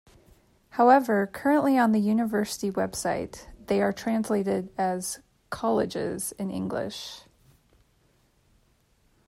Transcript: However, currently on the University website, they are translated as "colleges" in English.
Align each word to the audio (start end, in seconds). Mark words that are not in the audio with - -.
However, 0.69 1.27
currently 1.27 1.77
on 1.77 1.91
the 1.91 1.99
University 2.01 2.71
website, 2.71 3.45
they 3.67 3.83
are 3.83 3.93
translated 3.93 4.71
as 4.75 5.19
"colleges" 5.51 6.31
in 6.39 6.49
English. 6.49 7.21